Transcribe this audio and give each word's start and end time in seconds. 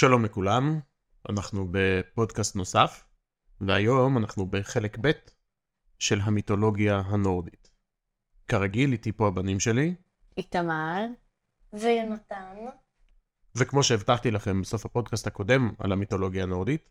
שלום 0.00 0.24
לכולם, 0.24 0.80
אנחנו 1.28 1.68
בפודקאסט 1.70 2.56
נוסף, 2.56 3.04
והיום 3.60 4.18
אנחנו 4.18 4.46
בחלק 4.46 4.98
ב' 5.00 5.10
של 5.98 6.20
המיתולוגיה 6.20 6.98
הנורדית. 6.98 7.70
כרגיל, 8.48 8.92
איתי 8.92 9.12
פה 9.12 9.28
הבנים 9.28 9.60
שלי, 9.60 9.94
איתמר. 10.36 11.06
ויונתן. 11.72 12.56
וכמו 13.54 13.82
שהבטחתי 13.82 14.30
לכם 14.30 14.60
בסוף 14.60 14.86
הפודקאסט 14.86 15.26
הקודם 15.26 15.70
על 15.78 15.92
המיתולוגיה 15.92 16.42
הנורדית, 16.42 16.90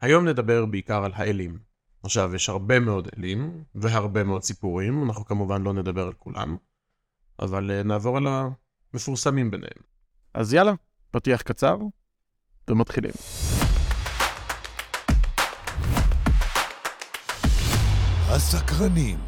היום 0.00 0.28
נדבר 0.28 0.66
בעיקר 0.66 1.04
על 1.04 1.12
האלים. 1.14 1.58
עכשיו, 2.02 2.34
יש 2.34 2.48
הרבה 2.48 2.80
מאוד 2.80 3.08
אלים, 3.18 3.64
והרבה 3.74 4.24
מאוד 4.24 4.42
סיפורים, 4.42 5.04
אנחנו 5.04 5.24
כמובן 5.24 5.62
לא 5.62 5.72
נדבר 5.72 6.06
על 6.06 6.12
כולם, 6.12 6.56
אבל 7.38 7.70
uh, 7.70 7.86
נעבור 7.86 8.16
על 8.16 8.26
המפורסמים 8.26 9.50
ביניהם. 9.50 9.82
אז 10.34 10.54
יאללה, 10.54 10.72
פתיח 11.10 11.42
קצר, 11.42 11.76
ומתחילים. 12.68 13.12
הסקרנים. 18.28 19.18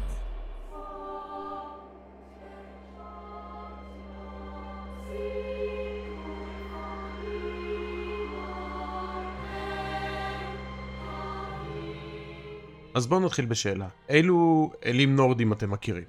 אז 12.95 13.07
בואו 13.07 13.19
נתחיל 13.19 13.45
בשאלה. 13.45 13.87
אילו 14.09 14.71
אלים 14.85 15.15
נורדים 15.15 15.53
אתם 15.53 15.71
מכירים? 15.71 16.03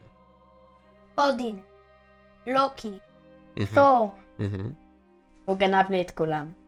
אודין. 1.18 1.59
לוקי. 2.46 2.98
תור. 3.74 4.15
הוא 5.45 5.56
גנב 5.56 5.90
לי 5.90 6.01
את 6.01 6.10
כולם. 6.10 6.66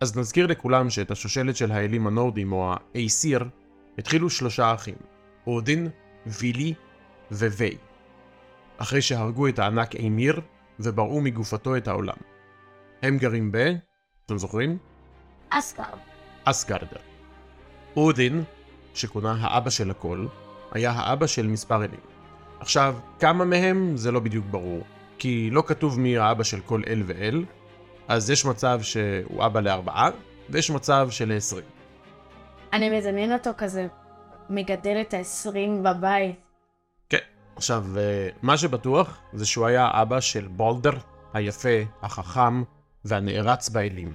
אז 0.00 0.16
נזכיר 0.16 0.46
לכולם 0.46 0.90
שאת 0.90 1.10
השושלת 1.10 1.56
של 1.56 1.72
האלים 1.72 2.06
הנורדים, 2.06 2.52
או 2.52 2.74
האייסיר, 2.94 3.44
התחילו 3.98 4.30
שלושה 4.30 4.74
אחים, 4.74 4.94
אודין, 5.46 5.88
וילי 6.26 6.74
ווי. 7.30 7.76
אחרי 8.78 9.02
שהרגו 9.02 9.48
את 9.48 9.58
הענק 9.58 9.94
אימיר, 9.94 10.40
ובראו 10.80 11.20
מגופתו 11.20 11.76
את 11.76 11.88
העולם. 11.88 12.16
הם 13.02 13.18
גרים 13.18 13.52
ב... 13.52 13.72
אתם 14.26 14.38
זוכרים? 14.38 14.78
אסקרד. 15.50 15.98
אסגרדר. 16.44 17.00
אודין, 17.96 18.44
שכונה 18.94 19.36
האבא 19.40 19.70
של 19.70 19.90
הכל, 19.90 20.26
היה 20.72 20.90
האבא 20.90 21.26
של 21.26 21.46
מספר 21.46 21.84
אלים. 21.84 22.00
עכשיו, 22.60 22.96
כמה 23.18 23.44
מהם 23.44 23.96
זה 23.96 24.12
לא 24.12 24.20
בדיוק 24.20 24.46
ברור, 24.50 24.84
כי 25.18 25.50
לא 25.50 25.62
כתוב 25.66 26.00
מי 26.00 26.18
האבא 26.18 26.42
של 26.42 26.60
כל 26.60 26.82
אל 26.86 27.02
ואל, 27.06 27.44
אז 28.10 28.30
יש 28.30 28.44
מצב 28.44 28.80
שהוא 28.82 29.46
אבא 29.46 29.60
לארבעה, 29.60 30.10
ויש 30.48 30.70
מצב 30.70 31.08
של 31.10 31.32
עשרים. 31.36 31.64
אני 32.72 32.98
מדמיין 32.98 33.32
אותו 33.32 33.50
כזה, 33.58 33.86
מגדל 34.48 34.96
את 35.00 35.14
העשרים 35.14 35.82
בבית. 35.82 36.36
כן. 37.08 37.18
עכשיו, 37.56 37.84
אה, 37.96 38.28
מה 38.42 38.56
שבטוח 38.56 39.20
זה 39.32 39.46
שהוא 39.46 39.66
היה 39.66 39.90
אבא 39.92 40.20
של 40.20 40.48
בולדר, 40.48 40.92
היפה, 41.32 41.68
החכם 42.02 42.62
והנערץ 43.04 43.68
באלים. 43.68 44.14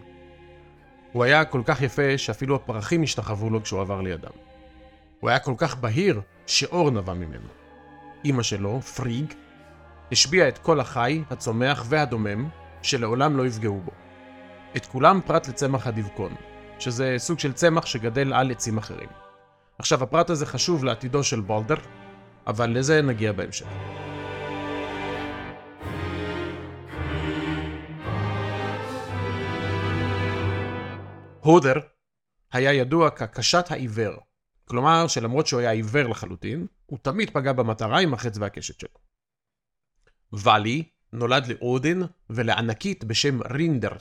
הוא 1.12 1.24
היה 1.24 1.46
כל 1.46 1.62
כך 1.66 1.82
יפה 1.82 2.18
שאפילו 2.18 2.56
הפרחים 2.56 3.04
השתחוו 3.04 3.50
לו 3.50 3.64
כשהוא 3.64 3.82
עבר 3.82 4.02
לידם. 4.02 4.36
הוא 5.20 5.30
היה 5.30 5.40
כל 5.40 5.54
כך 5.58 5.76
בהיר 5.76 6.22
שאור 6.48 6.92
נבע 6.92 7.14
ממנו. 7.14 7.48
אמא 8.26 8.44
שלו, 8.44 8.82
פריג, 8.82 9.34
השביעה 10.12 10.48
את 10.48 10.58
כל 10.58 10.80
החי, 10.80 11.24
הצומח 11.30 11.86
והדומם, 11.90 12.50
שלעולם 12.86 13.38
לא 13.38 13.46
יפגעו 13.46 13.82
בו. 13.82 13.92
את 14.78 14.86
כולם 14.86 15.20
פרט 15.26 15.48
לצמח 15.48 15.88
הדבקון, 15.88 16.36
שזה 16.80 17.16
סוג 17.18 17.40
של 17.40 17.54
צמח 17.54 17.86
שגדל 17.86 18.34
על 18.34 18.52
עצים 18.52 18.78
אחרים. 18.78 19.10
עכשיו, 19.78 20.04
הפרט 20.04 20.30
הזה 20.30 20.46
חשוב 20.46 20.86
לעתידו 20.86 21.24
של 21.24 21.42
בולדר, 21.42 21.76
אבל 22.48 22.70
לזה 22.70 23.02
נגיע 23.02 23.32
בהמשך. 23.32 23.66
הודר 31.40 31.80
היה 32.54 32.74
ידוע 32.74 33.10
כקשת 33.10 33.66
העיוור, 33.70 34.14
כלומר 34.66 35.08
שלמרות 35.08 35.48
שהוא 35.48 35.60
היה 35.60 35.72
עיוור 35.72 36.10
לחלוטין, 36.10 36.68
הוא 36.86 37.00
תמיד 37.02 37.30
פגע 37.30 37.54
במטרה 37.54 38.00
עם 38.00 38.14
החץ 38.14 38.38
והקשת 38.38 38.80
שלו. 38.80 39.00
ואלי 40.34 40.84
נולד 41.16 41.48
לאודין 41.48 42.04
ולענקית 42.30 43.04
בשם 43.04 43.40
רינדר. 43.44 43.98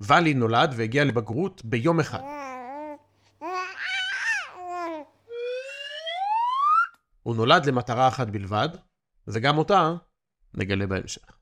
ואלי 0.00 0.34
נולד 0.34 0.74
והגיע 0.76 1.04
לבגרות 1.04 1.64
ביום 1.64 2.00
אחד. 2.00 2.20
הוא 7.22 7.36
נולד 7.36 7.66
למטרה 7.66 8.08
אחת 8.08 8.26
בלבד, 8.26 8.68
וגם 9.28 9.58
אותה 9.58 9.94
נגלה 10.54 10.86
בהמשך. 10.86 11.38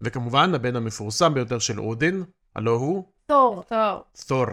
וכמובן, 0.00 0.54
הבן 0.54 0.76
המפורסם 0.76 1.34
ביותר 1.34 1.58
של 1.58 1.80
אודין, 1.80 2.24
הלא 2.56 2.70
הוא 2.70 3.12
תור. 3.26 3.62
טוב. 3.62 4.04
תור. 4.26 4.46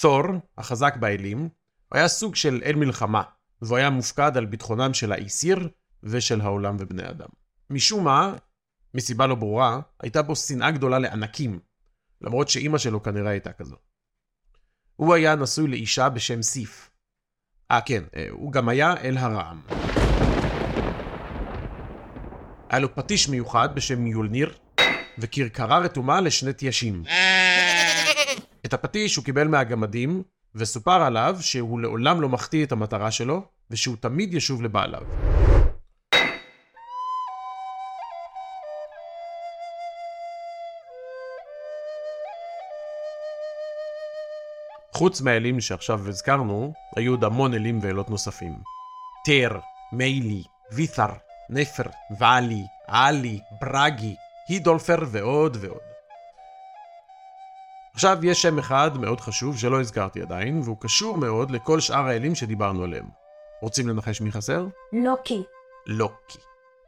תור, 0.00 0.22
החזק 0.58 0.96
באלים, 0.96 1.48
היה 1.92 2.08
סוג 2.08 2.34
של 2.34 2.60
אל 2.64 2.74
מלחמה, 2.76 3.22
והוא 3.62 3.78
היה 3.78 3.90
מופקד 3.90 4.36
על 4.36 4.46
ביטחונם 4.46 4.94
של 4.94 5.12
האיסיר 5.12 5.68
ושל 6.02 6.40
העולם 6.40 6.76
ובני 6.78 7.10
אדם. 7.10 7.28
משום 7.70 8.04
מה, 8.04 8.34
מסיבה 8.94 9.26
לא 9.26 9.34
ברורה, 9.34 9.80
הייתה 10.00 10.22
בו 10.22 10.36
שנאה 10.36 10.70
גדולה 10.70 10.98
לענקים, 10.98 11.58
למרות 12.20 12.48
שאימא 12.48 12.78
שלו 12.78 13.02
כנראה 13.02 13.30
הייתה 13.30 13.52
כזו. 13.52 13.76
הוא 14.96 15.14
היה 15.14 15.34
נשוי 15.34 15.68
לאישה 15.68 16.08
בשם 16.08 16.42
סיף. 16.42 16.90
אה, 17.70 17.80
כן, 17.80 18.02
אה, 18.16 18.26
הוא 18.30 18.52
גם 18.52 18.68
היה 18.68 18.94
אל 18.96 19.18
הרעם. 19.18 19.60
היה 22.70 22.78
לו 22.80 22.94
פטיש 22.94 23.28
מיוחד 23.28 23.74
בשם 23.74 24.06
יולניר, 24.06 24.54
וכרכרה 25.18 25.78
רתומה 25.78 26.20
לשני 26.20 26.52
תיישים. 26.52 27.02
את 28.66 28.72
הפטיש 28.72 29.16
הוא 29.16 29.24
קיבל 29.24 29.48
מהגמדים, 29.48 30.22
וסופר 30.54 31.02
עליו 31.02 31.36
שהוא 31.40 31.80
לעולם 31.80 32.20
לא 32.20 32.28
מחטיא 32.28 32.64
את 32.64 32.72
המטרה 32.72 33.10
שלו, 33.10 33.42
ושהוא 33.70 33.96
תמיד 34.00 34.34
ישוב 34.34 34.62
לבעליו. 34.62 35.02
חוץ 44.98 45.20
מהאלים 45.20 45.60
שעכשיו 45.60 46.08
הזכרנו, 46.08 46.72
היו 46.96 47.12
עוד 47.12 47.24
המון 47.24 47.54
אלים 47.54 47.78
ואלות 47.82 48.10
נוספים. 48.10 48.58
טר, 49.24 49.58
מיילי, 49.92 50.42
וית'ר, 50.72 51.12
נפר, 51.50 51.82
ואלי, 52.18 52.62
עלי, 52.86 53.40
ברגי, 53.60 54.14
הידולפר 54.48 54.98
ועוד 55.06 55.56
ועוד. 55.60 55.80
עכשיו 57.94 58.18
יש 58.22 58.42
שם 58.42 58.58
אחד 58.58 58.98
מאוד 59.00 59.20
חשוב 59.20 59.58
שלא 59.58 59.80
הזכרתי 59.80 60.22
עדיין, 60.22 60.60
והוא 60.64 60.76
קשור 60.80 61.16
מאוד 61.16 61.50
לכל 61.50 61.80
שאר 61.80 62.06
האלים 62.06 62.34
שדיברנו 62.34 62.84
עליהם. 62.84 63.06
רוצים 63.62 63.88
לנחש 63.88 64.20
מי 64.20 64.32
חסר? 64.32 64.66
לוקי. 64.92 65.42
לוקי. 65.86 66.38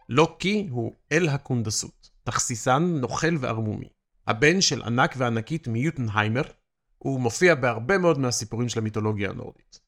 לוקי 0.09 0.69
הוא 0.71 0.93
אל 1.13 1.29
הקונדסות, 1.29 2.11
תכסיסן, 2.25 2.83
נוכל 3.01 3.37
וערמומי. 3.41 3.89
הבן 4.27 4.61
של 4.61 4.83
ענק 4.83 5.15
וענקית 5.17 5.69
מיוטנהיימר, 5.69 6.43
הוא 7.03 7.21
מופיע 7.21 7.55
בהרבה 7.55 7.99
מאוד 7.99 8.19
מהסיפורים 8.19 8.69
של 8.69 8.79
המיתולוגיה 8.79 9.31
הנורדית. 9.31 9.81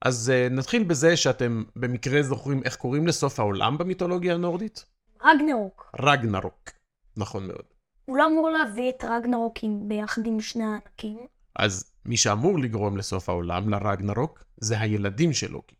אז 0.00 0.32
uh, 0.32 0.52
נתחיל 0.52 0.84
בזה 0.84 1.16
שאתם 1.16 1.62
במקרה 1.76 2.22
זוכרים 2.22 2.62
איך 2.64 2.76
קוראים 2.76 3.06
לסוף 3.06 3.40
העולם 3.40 3.78
במיתולוגיה 3.78 4.34
הנורדית? 4.34 4.84
רגנרוק. 5.24 5.90
רגנרוק. 6.00 6.70
נכון 7.16 7.46
מאוד. 7.46 7.64
הוא 8.04 8.16
לא 8.16 8.26
אמור 8.26 8.50
להביא 8.50 8.90
את 8.90 9.04
רגנרוקים 9.04 9.88
ביחד 9.88 10.26
עם 10.26 10.40
שני 10.40 10.64
הענקים. 10.64 11.18
אז 11.56 11.92
מי 12.04 12.16
שאמור 12.16 12.58
לגרום 12.58 12.96
לסוף 12.96 13.28
העולם, 13.28 13.68
לרגנרוק, 13.68 14.44
זה 14.56 14.80
הילדים 14.80 15.32
של 15.32 15.52
לוקי. 15.52 15.76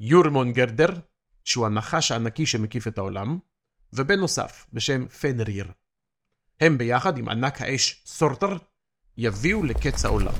יורמון 0.00 0.52
גרדר, 0.52 0.90
שהוא 1.44 1.66
הנחש 1.66 2.12
הענקי 2.12 2.46
שמקיף 2.46 2.88
את 2.88 2.98
העולם, 2.98 3.38
ובן 3.92 4.20
נוסף, 4.20 4.66
בשם 4.72 5.08
פנריר. 5.08 5.66
הם 6.60 6.78
ביחד 6.78 7.18
עם 7.18 7.28
ענק 7.28 7.62
האש 7.62 8.02
סורטר, 8.06 8.56
יביאו 9.18 9.62
לקץ 9.62 10.04
העולם. 10.04 10.32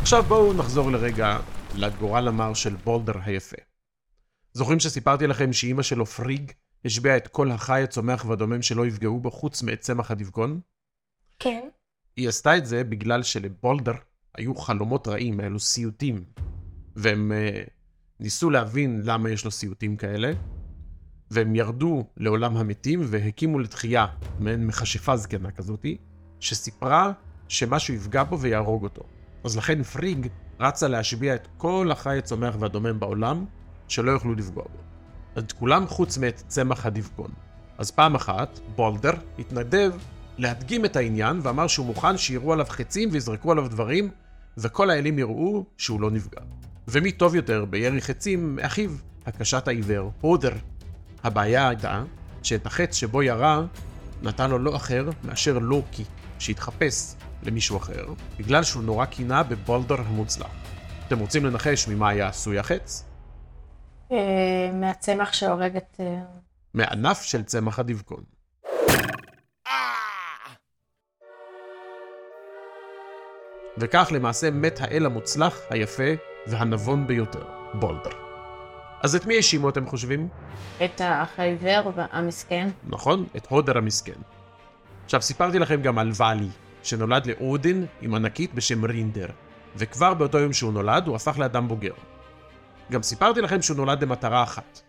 עכשיו 0.00 0.22
בואו 0.22 0.52
נחזור 0.52 0.90
לרגע 0.90 1.38
לגורל 1.74 2.28
המר 2.28 2.54
של 2.54 2.76
בולדר 2.76 3.12
היפה. 3.24 3.56
זוכרים 4.52 4.80
שסיפרתי 4.80 5.26
לכם 5.26 5.52
שאימא 5.52 5.82
שלו 5.82 6.06
פריג 6.06 6.52
השביעה 6.84 7.16
את 7.16 7.28
כל 7.28 7.50
החי, 7.50 7.82
הצומח 7.82 8.24
והדומם 8.24 8.62
שלא 8.62 8.86
יפגעו 8.86 9.20
בו 9.20 9.30
חוץ 9.30 9.62
מאת 9.62 9.80
צמח 9.80 10.10
הדבקון? 10.10 10.60
כן. 11.38 11.68
היא 12.16 12.28
עשתה 12.28 12.56
את 12.56 12.66
זה 12.66 12.84
בגלל 12.84 13.22
שלבולדר 13.22 13.94
היו 14.34 14.54
חלומות 14.54 15.08
רעים, 15.08 15.40
אלו 15.40 15.60
סיוטים. 15.60 16.24
והם 16.96 17.32
uh, 17.32 17.70
ניסו 18.20 18.50
להבין 18.50 19.02
למה 19.04 19.30
יש 19.30 19.44
לו 19.44 19.50
סיוטים 19.50 19.96
כאלה, 19.96 20.32
והם 21.30 21.54
ירדו 21.54 22.04
לעולם 22.16 22.56
המתים 22.56 23.00
והקימו 23.06 23.58
לתחייה, 23.58 24.06
מעין 24.38 24.66
מכשפה 24.66 25.16
זקנה 25.16 25.50
כזאתי, 25.50 25.96
שסיפרה 26.40 27.12
שמשהו 27.48 27.94
יפגע 27.94 28.24
בו 28.24 28.40
ויהרוג 28.40 28.84
אותו. 28.84 29.02
אז 29.44 29.56
לכן 29.56 29.82
פריג 29.82 30.28
רצה 30.60 30.88
להשביע 30.88 31.34
את 31.34 31.48
כל 31.56 31.88
החי, 31.92 32.18
הצומח 32.18 32.54
והדומם 32.58 33.00
בעולם, 33.00 33.44
שלא 33.88 34.10
יוכלו 34.10 34.34
לפגוע 34.34 34.64
בו. 34.64 34.78
את 35.38 35.52
כולם 35.52 35.86
חוץ 35.86 36.18
מאת 36.18 36.42
צמח 36.46 36.86
הדבקון. 36.86 37.30
אז 37.78 37.90
פעם 37.90 38.14
אחת, 38.14 38.60
בולדר 38.76 39.12
התנדב 39.38 39.92
להדגים 40.38 40.84
את 40.84 40.96
העניין 40.96 41.40
ואמר 41.42 41.66
שהוא 41.66 41.86
מוכן 41.86 42.18
שיראו 42.18 42.52
עליו 42.52 42.66
חצים 42.68 43.08
ויזרקו 43.12 43.52
עליו 43.52 43.68
דברים, 43.68 44.10
וכל 44.58 44.90
האלים 44.90 45.18
יראו 45.18 45.64
שהוא 45.76 46.00
לא 46.00 46.10
נפגע. 46.10 46.40
ומי 46.88 47.12
טוב 47.12 47.34
יותר 47.34 47.64
בירי 47.64 48.00
חצים 48.00 48.56
מאחיו, 48.56 48.90
הקשת 49.26 49.68
העיוור, 49.68 50.12
הודר. 50.20 50.52
הבעיה 51.26 51.68
הייתה 51.68 52.02
שאת 52.42 52.66
החץ 52.66 52.94
שבו 52.94 53.22
ירה 53.22 53.62
נתן 54.22 54.50
לו 54.50 54.58
לא 54.58 54.76
אחר 54.76 55.10
מאשר 55.24 55.58
לוקי, 55.58 56.04
שהתחפש 56.38 57.14
למישהו 57.42 57.76
אחר, 57.76 58.04
בגלל 58.38 58.62
שהוא 58.62 58.82
נורא 58.82 59.04
קינה 59.04 59.42
בבולדר 59.42 60.00
המוצלח. 60.00 60.50
אתם 61.06 61.18
רוצים 61.18 61.44
לנחש 61.44 61.88
ממה 61.88 62.08
היה 62.08 62.28
עשוי 62.28 62.58
החץ? 62.58 63.04
אה, 64.12 64.70
מהצמח 64.72 65.32
שהורג 65.32 65.76
את... 65.76 66.00
אה, 66.00 66.20
מענף 66.74 67.22
של 67.22 67.42
צמח 67.42 67.78
הדבקון. 67.78 68.22
וכך 73.78 74.08
למעשה 74.12 74.50
מת 74.50 74.80
האל 74.80 75.06
המוצלח, 75.06 75.60
היפה 75.70 76.12
והנבון 76.46 77.06
ביותר, 77.06 77.44
בולדר. 77.74 78.25
אז 79.02 79.16
את 79.16 79.26
מי 79.26 79.36
האשימו 79.36 79.68
אתם 79.68 79.86
חושבים? 79.86 80.28
את 80.84 81.00
האח 81.00 81.38
העיוור 81.38 81.92
המסכן. 82.10 82.68
נכון, 82.84 83.26
את 83.36 83.46
הודר 83.46 83.78
המסכן. 83.78 84.20
עכשיו, 85.04 85.22
סיפרתי 85.22 85.58
לכם 85.58 85.82
גם 85.82 85.98
על 85.98 86.10
ואלי, 86.14 86.48
שנולד 86.82 87.26
לאודין 87.26 87.86
עם 88.00 88.14
ענקית 88.14 88.54
בשם 88.54 88.84
רינדר, 88.84 89.26
וכבר 89.76 90.14
באותו 90.14 90.38
יום 90.38 90.52
שהוא 90.52 90.72
נולד 90.72 91.06
הוא 91.06 91.16
הפך 91.16 91.38
לאדם 91.38 91.68
בוגר. 91.68 91.92
גם 92.92 93.02
סיפרתי 93.02 93.40
לכם 93.40 93.62
שהוא 93.62 93.76
נולד 93.76 94.02
למטרה 94.02 94.42
אחת. 94.42 94.80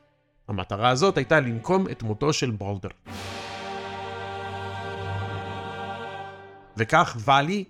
המטרה 0.47 0.89
הזאת 0.89 1.17
הייתה 1.17 1.39
לנקום 1.39 1.89
את 1.91 2.03
מותו 2.03 2.33
של 2.33 2.51
בולדר. 2.51 2.89
וכך 6.77 7.17
ואלי 7.19 7.63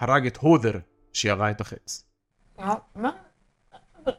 הרג 0.00 0.26
את 0.26 0.36
הודר 0.36 0.78
שירה 1.12 1.50
את 1.50 1.60
החץ. 1.60 2.04
מה? 2.96 3.10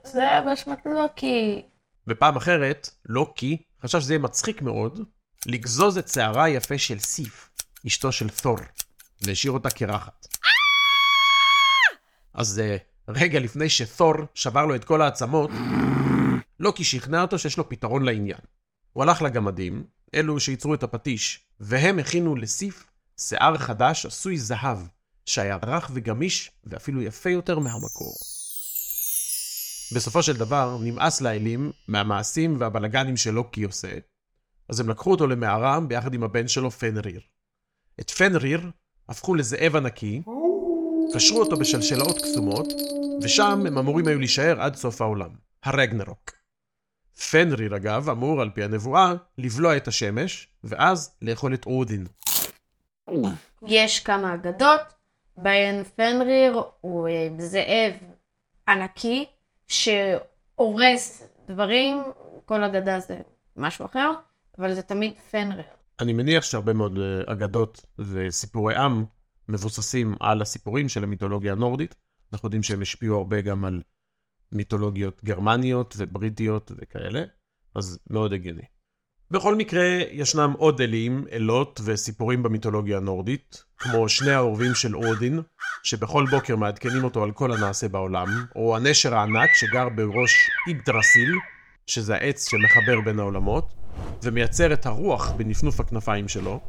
זה 0.03 0.29
היה 0.29 0.41
באשמת 0.41 0.85
לוקי. 0.85 1.61
ופעם 2.07 2.35
אחרת, 2.35 2.89
לוקי 3.05 3.57
חשב 3.83 3.99
שזה 3.99 4.13
יהיה 4.13 4.19
מצחיק 4.19 4.61
מאוד 4.61 4.99
לגזוז 5.45 5.97
את 5.97 6.07
שערה 6.07 6.43
היפה 6.43 6.77
של 6.77 6.99
סיף, 6.99 7.49
אשתו 7.87 8.11
של 8.11 8.29
תור, 8.29 8.57
והשאיר 9.21 9.51
אותה 9.53 9.69
קרחת. 9.69 10.27
אז 12.33 12.59
אה, 12.59 12.77
רגע 13.07 13.39
לפני 13.39 13.69
שתור 13.69 14.13
שבר 14.33 14.65
לו 14.65 14.75
את 14.75 14.85
כל 14.85 15.01
העצמות, 15.01 15.49
לוקי 16.59 16.83
שכנע 16.83 17.21
אותו 17.21 17.39
שיש 17.39 17.57
לו 17.57 17.69
פתרון 17.69 18.05
לעניין. 18.05 18.39
הוא 18.93 19.03
הלך 19.03 19.21
לגמדים, 19.21 19.83
אלו 20.15 20.39
שייצרו 20.39 20.73
את 20.73 20.83
הפטיש, 20.83 21.45
והם 21.59 21.99
הכינו 21.99 22.35
לסיף 22.35 22.85
שיער 23.19 23.57
חדש 23.57 24.05
עשוי 24.05 24.37
זהב, 24.37 24.77
שהיה 25.25 25.57
רך 25.65 25.91
וגמיש, 25.93 26.51
ואפילו 26.63 27.01
יפה 27.01 27.29
יותר 27.29 27.59
מהמקור. 27.59 28.15
בסופו 29.91 30.23
של 30.23 30.37
דבר, 30.37 30.77
נמאס 30.81 31.21
לאלים 31.21 31.71
מהמעשים 31.87 32.55
והבלגנים 32.59 33.17
שלוקי 33.17 33.63
עושה, 33.63 33.91
אז 34.69 34.79
הם 34.79 34.89
לקחו 34.89 35.11
אותו 35.11 35.27
למערה 35.27 35.79
ביחד 35.79 36.13
עם 36.13 36.23
הבן 36.23 36.47
שלו 36.47 36.71
פנריר. 36.71 37.21
את 37.99 38.09
פנריר 38.09 38.71
הפכו 39.09 39.35
לזאב 39.35 39.75
ענקי, 39.75 40.21
קשרו 41.13 41.39
אותו 41.39 41.57
בשלשלאות 41.57 42.17
קסומות, 42.21 42.67
ושם 43.21 43.63
הם 43.67 43.77
אמורים 43.77 44.07
היו 44.07 44.19
להישאר 44.19 44.61
עד 44.61 44.75
סוף 44.75 45.01
העולם, 45.01 45.29
הרגנרוק. 45.63 46.31
פנריר 47.31 47.75
אגב 47.75 48.09
אמור, 48.09 48.41
על 48.41 48.49
פי 48.49 48.63
הנבואה, 48.63 49.13
לבלוע 49.37 49.77
את 49.77 49.87
השמש, 49.87 50.47
ואז 50.63 51.15
לאכול 51.21 51.53
את 51.53 51.65
אודין. 51.65 52.07
יש 53.67 53.99
כמה 53.99 54.33
אגדות, 54.33 54.81
בהן 55.37 55.83
פנריר 55.83 56.61
הוא 56.81 57.07
אה, 57.07 57.27
זאב 57.39 57.93
ענקי 58.67 59.25
שהורס 59.67 61.27
דברים, 61.47 61.97
כל 62.45 62.63
אגדה 62.63 62.99
זה 62.99 63.17
משהו 63.55 63.85
אחר, 63.85 64.11
אבל 64.59 64.73
זה 64.73 64.81
תמיד 64.81 65.13
פנריר. 65.31 65.65
אני 65.99 66.13
מניח 66.13 66.43
שהרבה 66.43 66.73
מאוד 66.73 66.99
אה, 66.99 67.33
אגדות 67.33 67.85
וסיפורי 67.99 68.75
עם 68.75 69.05
מבוססים 69.49 70.15
על 70.19 70.41
הסיפורים 70.41 70.89
של 70.89 71.03
המיתולוגיה 71.03 71.51
הנורדית. 71.51 71.95
אנחנו 72.33 72.47
יודעים 72.47 72.63
שהם 72.63 72.81
השפיעו 72.81 73.17
הרבה 73.17 73.41
גם 73.41 73.65
על 73.65 73.81
מיתולוגיות 74.51 75.23
גרמניות 75.23 75.95
ובריטיות 75.97 76.71
וכאלה, 76.77 77.23
אז 77.75 77.99
מאוד 78.09 78.33
הגיוני. 78.33 78.61
בכל 79.31 79.55
מקרה, 79.55 79.83
ישנם 80.11 80.53
עוד 80.57 80.81
אלים, 80.81 81.25
אלות 81.31 81.81
וסיפורים 81.85 82.43
במיתולוגיה 82.43 82.97
הנורדית, 82.97 83.63
כמו 83.77 84.09
שני 84.09 84.31
האהובים 84.31 84.75
של 84.75 84.95
אודין, 84.95 85.41
שבכל 85.85 86.25
בוקר 86.31 86.55
מעדכנים 86.55 87.03
אותו 87.03 87.23
על 87.23 87.31
כל 87.31 87.51
הנעשה 87.51 87.89
בעולם, 87.89 88.45
או 88.55 88.75
הנשר 88.75 89.15
הענק 89.15 89.53
שגר 89.53 89.89
בראש 89.89 90.49
איגדרסיל, 90.67 91.31
שזה 91.87 92.15
העץ 92.15 92.49
שמחבר 92.49 93.01
בין 93.05 93.19
העולמות, 93.19 93.73
ומייצר 94.23 94.73
את 94.73 94.85
הרוח 94.85 95.31
בנפנוף 95.31 95.79
הכנפיים 95.79 96.27
שלו. 96.27 96.59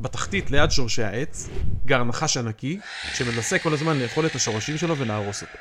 בתחתית, 0.00 0.50
ליד 0.50 0.70
שורשי 0.70 1.02
העץ, 1.02 1.48
גר 1.84 2.04
נחש 2.04 2.36
ענקי, 2.36 2.80
שמנסה 3.14 3.58
כל 3.58 3.74
הזמן 3.74 3.98
לאכול 3.98 4.26
את 4.26 4.34
השורשים 4.34 4.78
שלו 4.78 4.96
ולהרוס 4.96 5.42
אותו. 5.42 5.58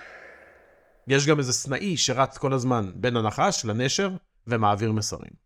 יש 1.07 1.27
גם 1.27 1.39
איזה 1.39 1.53
סנאי 1.53 1.97
שרץ 1.97 2.37
כל 2.37 2.53
הזמן 2.53 2.91
בין 2.95 3.17
הנחש 3.17 3.65
לנשר 3.65 4.09
ומעביר 4.47 4.91
מסרים. 4.91 5.45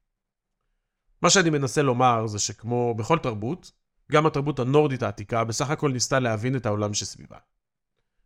מה 1.22 1.30
שאני 1.30 1.50
מנסה 1.50 1.82
לומר 1.82 2.28
זה 2.28 2.40
שכמו 2.40 2.96
בכל 2.96 3.18
תרבות, 3.18 3.72
גם 4.12 4.26
התרבות 4.26 4.60
הנורדית 4.60 5.04
העתיקה 5.04 5.44
בסך 5.44 5.70
הכל 5.70 5.92
ניסתה 5.92 6.20
להבין 6.20 6.56
את 6.56 6.66
העולם 6.66 6.94
שסביבה. 6.94 7.38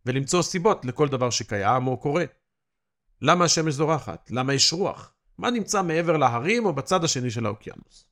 ולמצוא 0.06 0.42
סיבות 0.42 0.84
לכל 0.84 1.08
דבר 1.08 1.30
שקיים 1.30 1.86
או 1.86 1.96
קורה. 1.96 2.24
למה 3.22 3.44
השמש 3.44 3.74
זורחת? 3.74 4.30
למה 4.30 4.54
יש 4.54 4.72
רוח? 4.72 5.14
מה 5.38 5.50
נמצא 5.50 5.82
מעבר 5.82 6.16
להרים 6.16 6.66
או 6.66 6.72
בצד 6.72 7.04
השני 7.04 7.30
של 7.30 7.46
האוקיינוס? 7.46 8.06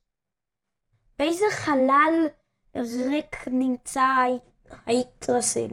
באיזה 1.19 1.45
חלל 1.51 2.13
ריק 2.75 3.47
נמצא 3.47 4.01
האיטרסל? 4.85 5.69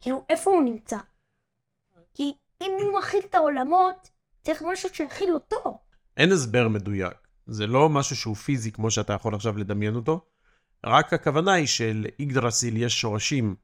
כאילו, 0.00 0.24
איפה 0.28 0.50
הוא 0.50 0.62
נמצא? 0.62 0.98
כי 2.14 2.32
אם 2.62 2.72
הוא 2.82 2.98
מכיל 2.98 3.20
את 3.24 3.34
העולמות, 3.34 4.10
צריך 4.42 4.62
משהו 4.72 4.88
שיכיל 4.94 5.34
אותו. 5.34 5.78
אין 6.16 6.32
הסבר 6.32 6.68
מדויק. 6.68 7.14
זה 7.46 7.66
לא 7.66 7.88
משהו 7.88 8.16
שהוא 8.16 8.36
פיזי 8.36 8.72
כמו 8.72 8.90
שאתה 8.90 9.12
יכול 9.12 9.34
עכשיו 9.34 9.56
לדמיין 9.58 9.94
אותו, 9.94 10.26
רק 10.86 11.12
הכוונה 11.12 11.52
היא 11.52 11.66
שלאיגדרסיל 11.66 12.82
יש 12.82 13.00
שורשים 13.00 13.54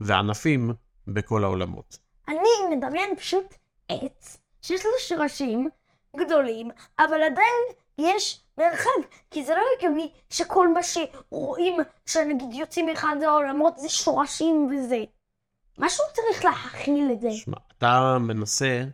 וענפים 0.00 0.72
בכל 1.06 1.44
העולמות. 1.44 1.98
אני 2.28 2.76
מדמיין 2.76 3.16
פשוט 3.16 3.54
עץ 3.88 4.38
שיש 4.62 4.84
לו 4.84 4.90
שורשים 4.98 5.68
גדולים, 6.16 6.70
אבל 6.98 7.22
עדיין 7.22 7.64
יש 7.98 8.40
מרחב, 8.58 9.08
כי 9.30 9.44
זה 9.44 9.54
לא 9.54 9.62
הגיוני 9.76 10.12
שכל 10.30 10.68
מה 10.74 10.80
שרואים, 10.82 11.76
שנגיד 12.06 12.54
יוצאים 12.54 12.86
מאחד 12.86 13.16
העולמות, 13.22 13.78
זה 13.78 13.88
שורשים 13.88 14.70
וזה. 14.70 15.04
משהו 15.78 16.04
צריך 16.12 16.44
להכיל 16.44 17.10
את 17.12 17.20
זה. 17.20 17.30
שמע, 17.30 17.56
אתה 17.78 18.16
מנסה 18.20 18.84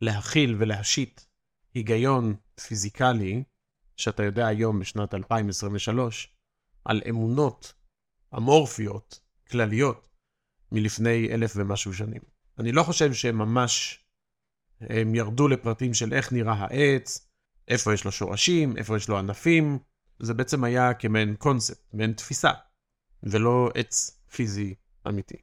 להכיל 0.00 0.56
ולהשית 0.58 1.26
היגיון 1.74 2.34
פיזיקלי, 2.68 3.42
שאתה 3.96 4.22
יודע 4.22 4.46
היום 4.46 4.80
בשנת 4.80 5.14
2023, 5.14 6.37
על 6.88 7.00
אמונות 7.08 7.74
אמורפיות, 8.36 9.20
כלליות, 9.50 10.08
מלפני 10.72 11.28
אלף 11.32 11.52
ומשהו 11.56 11.94
שנים. 11.94 12.20
אני 12.58 12.72
לא 12.72 12.82
חושב 12.82 13.12
שהם 13.12 13.38
ממש, 13.38 14.04
הם 14.80 15.14
ירדו 15.14 15.48
לפרטים 15.48 15.94
של 15.94 16.12
איך 16.12 16.32
נראה 16.32 16.54
העץ, 16.54 17.28
איפה 17.68 17.94
יש 17.94 18.04
לו 18.04 18.12
שורשים, 18.12 18.76
איפה 18.76 18.96
יש 18.96 19.08
לו 19.08 19.18
ענפים, 19.18 19.78
זה 20.18 20.34
בעצם 20.34 20.64
היה 20.64 20.94
כמעין 20.94 21.36
קונספט, 21.36 21.94
מעין 21.94 22.12
תפיסה, 22.12 22.50
ולא 23.22 23.70
עץ 23.74 24.20
פיזי 24.30 24.74
אמיתי. 25.08 25.36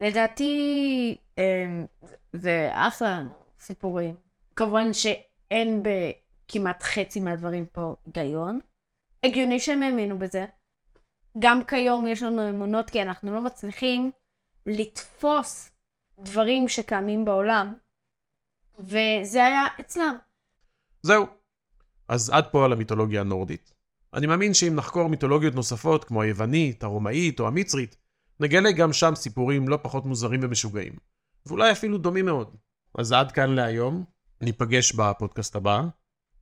לדעתי, 0.00 1.16
אמ, 1.38 1.86
זה 2.32 2.70
אחלה 2.72 3.22
סיפורים. 3.60 4.14
כמובן 4.56 4.92
שאין 4.92 5.82
בכמעט 5.82 6.82
חצי 6.82 7.20
מהדברים 7.20 7.66
פה 7.66 7.94
היגיון. 8.14 8.60
הגיוני 9.24 9.60
שהם 9.60 9.82
האמינו 9.82 10.18
בזה. 10.18 10.44
גם 11.38 11.64
כיום 11.64 12.06
יש 12.06 12.22
לנו 12.22 12.50
אמונות 12.50 12.90
כי 12.90 13.02
אנחנו 13.02 13.34
לא 13.34 13.40
מצליחים 13.40 14.10
לתפוס 14.66 15.70
דברים 16.20 16.68
שקיימים 16.68 17.24
בעולם, 17.24 17.74
וזה 18.78 19.44
היה 19.44 19.66
אצלם. 19.80 20.16
זהו. 21.02 21.26
אז 22.08 22.30
עד 22.30 22.44
פה 22.50 22.64
על 22.64 22.72
המיתולוגיה 22.72 23.20
הנורדית. 23.20 23.72
אני 24.14 24.26
מאמין 24.26 24.54
שאם 24.54 24.74
נחקור 24.76 25.08
מיתולוגיות 25.08 25.54
נוספות, 25.54 26.04
כמו 26.04 26.22
היוונית, 26.22 26.84
הרומאית 26.84 27.40
או 27.40 27.46
המצרית, 27.46 27.96
נגלה 28.40 28.72
גם 28.72 28.92
שם 28.92 29.14
סיפורים 29.14 29.68
לא 29.68 29.78
פחות 29.82 30.06
מוזרים 30.06 30.40
ומשוגעים. 30.42 30.92
ואולי 31.46 31.72
אפילו 31.72 31.98
דומים 31.98 32.26
מאוד. 32.26 32.56
אז 32.98 33.12
עד 33.12 33.32
כאן 33.32 33.50
להיום, 33.50 34.04
ניפגש 34.40 34.92
בפודקאסט 34.92 35.56
הבא, 35.56 35.82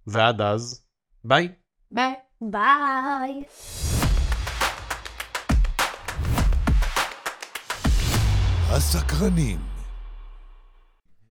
ועד 0.07 0.41
אז, 0.41 0.85
ביי. 1.25 1.49
ביי. 1.91 2.15
ביי. 2.41 3.45
הסקרנים. 8.75 9.74